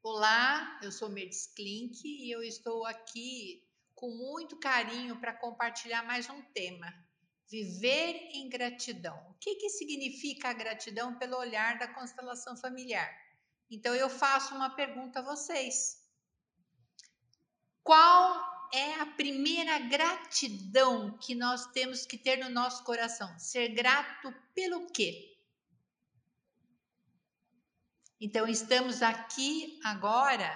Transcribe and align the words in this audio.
Olá, 0.00 0.78
eu 0.80 0.92
sou 0.92 1.08
Mercedes 1.08 1.52
Klink 1.56 2.00
e 2.04 2.30
eu 2.30 2.40
estou 2.40 2.86
aqui 2.86 3.66
com 3.96 4.08
muito 4.08 4.56
carinho 4.56 5.20
para 5.20 5.34
compartilhar 5.34 6.04
mais 6.04 6.30
um 6.30 6.40
tema: 6.52 6.86
viver 7.50 8.14
em 8.32 8.48
gratidão. 8.48 9.16
O 9.28 9.34
que, 9.40 9.56
que 9.56 9.68
significa 9.68 10.50
a 10.50 10.52
gratidão 10.52 11.18
pelo 11.18 11.36
olhar 11.36 11.78
da 11.80 11.92
constelação 11.92 12.56
familiar? 12.56 13.12
Então 13.68 13.92
eu 13.92 14.08
faço 14.08 14.54
uma 14.54 14.70
pergunta 14.70 15.18
a 15.18 15.22
vocês. 15.22 16.00
Qual 17.82 18.70
é 18.72 18.94
a 19.00 19.06
primeira 19.06 19.80
gratidão 19.80 21.18
que 21.18 21.34
nós 21.34 21.66
temos 21.72 22.06
que 22.06 22.16
ter 22.16 22.36
no 22.36 22.50
nosso 22.50 22.84
coração? 22.84 23.36
Ser 23.36 23.70
grato 23.70 24.32
pelo 24.54 24.86
quê? 24.92 25.37
Então, 28.20 28.48
estamos 28.48 29.00
aqui 29.00 29.78
agora, 29.84 30.50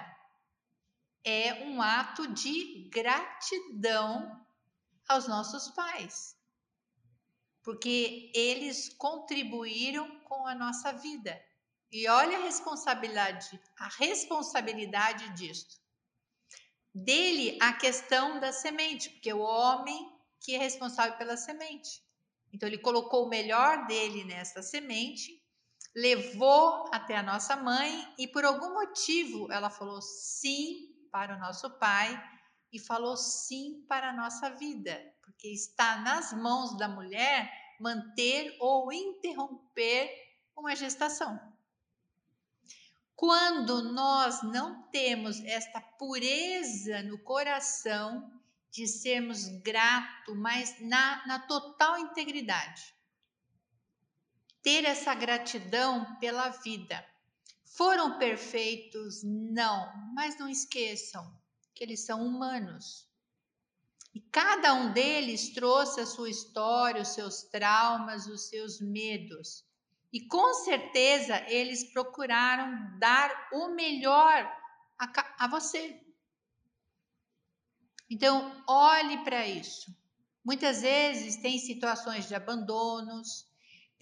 é 1.23 1.63
um 1.63 1.81
ato 1.81 2.27
de 2.27 2.89
gratidão 2.89 4.45
aos 5.07 5.27
nossos 5.27 5.69
pais, 5.69 6.35
porque 7.63 8.31
eles 8.35 8.93
contribuíram 8.97 10.19
com 10.25 10.45
a 10.45 10.53
nossa 10.53 10.91
vida. 10.91 11.41
E 11.89 12.07
olha 12.09 12.37
a 12.37 12.43
responsabilidade, 12.43 13.61
a 13.77 13.87
responsabilidade 13.87 15.29
disto. 15.33 15.81
Dele 16.93 17.57
a 17.61 17.71
questão 17.73 18.39
da 18.39 18.51
semente, 18.51 19.09
porque 19.11 19.31
o 19.31 19.39
homem 19.39 20.11
que 20.41 20.53
é 20.53 20.57
responsável 20.57 21.17
pela 21.17 21.37
semente. 21.37 22.03
Então 22.51 22.67
ele 22.67 22.77
colocou 22.77 23.25
o 23.25 23.29
melhor 23.29 23.87
dele 23.87 24.25
nessa 24.25 24.61
semente 24.61 25.42
levou 25.95 26.89
até 26.91 27.15
a 27.15 27.23
nossa 27.23 27.55
mãe 27.55 28.07
e 28.17 28.27
por 28.27 28.43
algum 28.43 28.73
motivo 28.73 29.51
ela 29.51 29.69
falou 29.69 30.01
sim 30.01 30.89
para 31.11 31.35
o 31.35 31.39
nosso 31.39 31.69
pai 31.77 32.21
e 32.71 32.79
falou 32.79 33.15
sim 33.15 33.85
para 33.87 34.09
a 34.09 34.13
nossa 34.13 34.49
vida, 34.49 34.99
porque 35.21 35.47
está 35.47 35.97
nas 35.97 36.33
mãos 36.33 36.75
da 36.77 36.87
mulher 36.87 37.51
manter 37.79 38.55
ou 38.59 38.91
interromper 38.91 40.11
uma 40.55 40.75
gestação. 40.75 41.39
Quando 43.15 43.93
nós 43.93 44.41
não 44.41 44.83
temos 44.89 45.39
esta 45.45 45.79
pureza 45.79 47.03
no 47.03 47.19
coração 47.19 48.31
de 48.71 48.87
sermos 48.87 49.47
gratos, 49.61 50.35
mas 50.35 50.75
na, 50.81 51.25
na 51.27 51.39
total 51.39 51.99
integridade, 51.99 52.93
ter 54.63 54.85
essa 54.85 55.13
gratidão 55.13 56.17
pela 56.19 56.49
vida. 56.49 57.05
Foram 57.75 58.17
perfeitos? 58.17 59.21
Não, 59.23 59.91
mas 60.15 60.39
não 60.39 60.47
esqueçam 60.47 61.23
que 61.75 61.83
eles 61.83 62.05
são 62.05 62.25
humanos. 62.25 63.07
E 64.13 64.21
cada 64.21 64.73
um 64.75 64.93
deles 64.93 65.53
trouxe 65.53 65.99
a 65.99 66.05
sua 66.05 66.29
história, 66.29 67.01
os 67.01 67.09
seus 67.09 67.43
traumas, 67.43 68.27
os 68.27 68.47
seus 68.47 68.79
medos. 68.79 69.65
E 70.11 70.27
com 70.27 70.53
certeza 70.53 71.43
eles 71.49 71.91
procuraram 71.91 72.99
dar 72.99 73.49
o 73.51 73.69
melhor 73.69 74.63
a, 74.99 75.45
a 75.45 75.47
você. 75.47 75.99
Então, 78.07 78.63
olhe 78.67 79.23
para 79.23 79.47
isso. 79.47 79.91
Muitas 80.45 80.81
vezes 80.83 81.37
tem 81.37 81.57
situações 81.57 82.27
de 82.27 82.35
abandonos, 82.35 83.47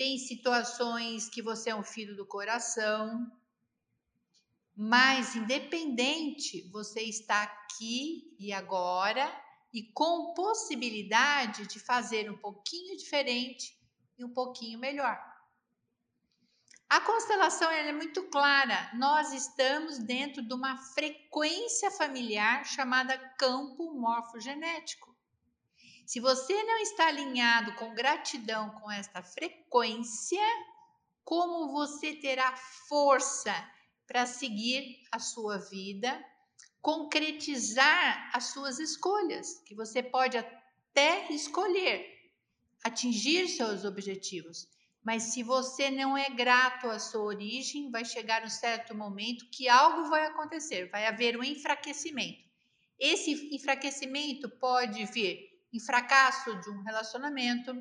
tem 0.02 0.18
situações 0.18 1.30
que 1.30 1.44
você 1.44 1.70
é 1.70 1.76
um 1.76 1.84
filho 1.84 2.16
do 2.16 2.26
coração, 2.26 3.32
mas 4.76 5.36
independente, 5.36 6.68
você 6.72 7.02
está 7.02 7.44
aqui 7.44 8.36
e 8.40 8.52
agora 8.52 9.32
e 9.72 9.84
com 9.94 10.34
possibilidade 10.34 11.68
de 11.68 11.80
fazer 11.80 12.32
um 12.32 12.36
pouquinho 12.36 12.98
diferente 12.98 13.80
e 14.18 14.26
um 14.26 14.34
pouquinho 14.34 14.80
melhor. 14.80 15.24
A 16.90 17.00
constelação 17.02 17.70
é 17.70 17.94
muito 17.94 18.24
clara. 18.24 18.90
Nós 18.96 19.32
estamos 19.34 20.00
dentro 20.00 20.42
de 20.42 20.52
uma 20.52 20.78
frequência 20.80 21.92
familiar 21.92 22.66
chamada 22.66 23.20
campo 23.38 23.94
morfogenético. 23.94 25.16
Se 26.12 26.20
você 26.20 26.62
não 26.64 26.78
está 26.80 27.08
alinhado 27.08 27.74
com 27.76 27.96
gratidão 27.96 28.70
com 28.72 28.92
esta 28.92 29.24
frequência, 29.24 30.46
como 31.24 31.72
você 31.72 32.14
terá 32.16 32.54
força 32.90 33.56
para 34.06 34.26
seguir 34.26 35.08
a 35.10 35.20
sua 35.20 35.58
vida, 35.58 36.22
concretizar 36.82 38.30
as 38.34 38.48
suas 38.48 38.78
escolhas, 38.78 39.62
que 39.66 39.74
você 39.74 40.04
pode 40.04 40.38
até 40.38 41.32
escolher 41.32 42.06
atingir 42.84 43.48
seus 43.48 43.86
objetivos. 43.86 44.68
Mas 45.02 45.24
se 45.32 45.42
você 45.44 45.90
não 45.90 46.18
é 46.18 46.30
grato 46.30 46.88
à 46.88 47.00
sua 47.00 47.22
origem, 47.22 47.90
vai 47.90 48.04
chegar 48.04 48.44
um 48.44 48.50
certo 48.50 48.94
momento 48.94 49.50
que 49.50 49.70
algo 49.70 50.10
vai 50.10 50.26
acontecer, 50.26 50.90
vai 50.90 51.08
haver 51.08 51.38
um 51.38 51.44
enfraquecimento. 51.44 52.44
Esse 53.00 53.56
enfraquecimento 53.56 54.50
pode 54.50 55.06
vir 55.06 55.52
em 55.72 55.80
fracasso 55.80 56.60
de 56.62 56.70
um 56.70 56.82
relacionamento, 56.82 57.72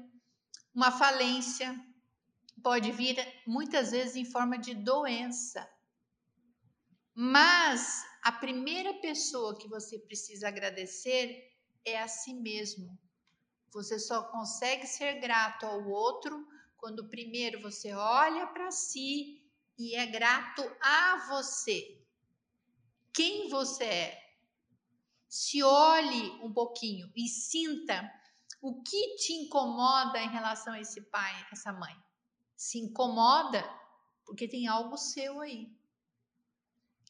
uma 0.74 0.90
falência, 0.90 1.74
pode 2.62 2.92
vir 2.92 3.16
muitas 3.46 3.90
vezes 3.90 4.16
em 4.16 4.24
forma 4.24 4.58
de 4.58 4.74
doença. 4.74 5.68
Mas 7.14 8.04
a 8.22 8.32
primeira 8.32 8.94
pessoa 8.94 9.58
que 9.58 9.68
você 9.68 9.98
precisa 9.98 10.48
agradecer 10.48 11.52
é 11.84 12.00
a 12.00 12.08
si 12.08 12.34
mesmo. 12.34 12.98
Você 13.72 13.98
só 13.98 14.22
consegue 14.24 14.86
ser 14.86 15.20
grato 15.20 15.66
ao 15.66 15.88
outro 15.88 16.46
quando 16.76 17.08
primeiro 17.08 17.60
você 17.60 17.92
olha 17.92 18.46
para 18.46 18.70
si 18.70 19.42
e 19.78 19.94
é 19.94 20.06
grato 20.06 20.62
a 20.80 21.26
você. 21.28 22.00
Quem 23.12 23.48
você 23.48 23.84
é? 23.84 24.29
Se 25.30 25.62
olhe 25.62 26.32
um 26.42 26.52
pouquinho 26.52 27.08
e 27.14 27.28
sinta 27.28 28.12
o 28.60 28.82
que 28.82 29.14
te 29.14 29.32
incomoda 29.32 30.20
em 30.20 30.28
relação 30.28 30.72
a 30.72 30.80
esse 30.80 31.00
pai, 31.02 31.46
essa 31.52 31.72
mãe. 31.72 31.96
Se 32.56 32.80
incomoda 32.80 33.62
porque 34.26 34.48
tem 34.48 34.66
algo 34.66 34.96
seu 34.96 35.40
aí. 35.40 35.72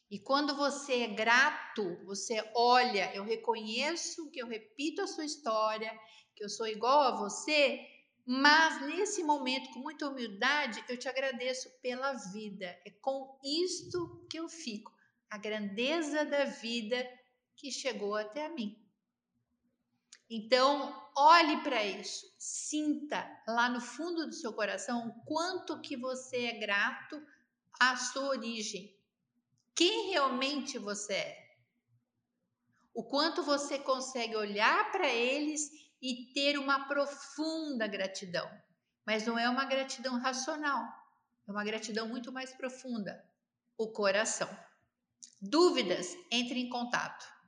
E 0.09 0.19
quando 0.19 0.55
você 0.55 1.01
é 1.01 1.07
grato, 1.07 1.97
você 2.05 2.47
olha, 2.53 3.11
eu 3.15 3.23
reconheço 3.23 4.29
que 4.29 4.39
eu 4.39 4.47
repito 4.47 5.01
a 5.01 5.07
sua 5.07 5.25
história, 5.25 5.91
que 6.35 6.43
eu 6.43 6.49
sou 6.49 6.67
igual 6.67 7.01
a 7.01 7.17
você, 7.17 7.79
mas 8.23 8.81
nesse 8.85 9.23
momento, 9.23 9.73
com 9.73 9.79
muita 9.79 10.07
humildade, 10.07 10.83
eu 10.87 10.97
te 10.97 11.09
agradeço 11.09 11.71
pela 11.81 12.13
vida. 12.13 12.65
É 12.85 12.91
com 13.01 13.39
isto 13.43 14.27
que 14.29 14.37
eu 14.37 14.47
fico. 14.47 14.93
A 15.27 15.39
grandeza 15.39 16.23
da 16.23 16.45
vida 16.45 17.03
que 17.61 17.71
chegou 17.71 18.15
até 18.15 18.49
mim. 18.49 18.75
Então, 20.27 21.11
olhe 21.15 21.61
para 21.61 21.85
isso, 21.85 22.25
sinta 22.39 23.23
lá 23.47 23.69
no 23.69 23.79
fundo 23.79 24.25
do 24.25 24.33
seu 24.33 24.51
coração 24.51 25.09
o 25.09 25.25
quanto 25.25 25.79
que 25.79 25.95
você 25.95 26.45
é 26.45 26.59
grato 26.59 27.21
à 27.79 27.95
sua 27.95 28.29
origem. 28.29 28.97
Quem 29.75 30.09
realmente 30.09 30.79
você 30.79 31.13
é? 31.13 31.51
O 32.95 33.03
quanto 33.03 33.43
você 33.43 33.77
consegue 33.77 34.35
olhar 34.35 34.91
para 34.91 35.07
eles 35.07 35.69
e 36.01 36.33
ter 36.33 36.57
uma 36.57 36.87
profunda 36.87 37.85
gratidão. 37.85 38.49
Mas 39.05 39.25
não 39.27 39.37
é 39.37 39.47
uma 39.47 39.65
gratidão 39.65 40.19
racional, 40.19 40.83
é 41.47 41.51
uma 41.51 41.63
gratidão 41.63 42.07
muito 42.07 42.31
mais 42.31 42.51
profunda, 42.53 43.23
o 43.77 43.91
coração. 43.91 44.49
Dúvidas? 45.39 46.15
Entre 46.31 46.59
em 46.59 46.69
contato. 46.69 47.40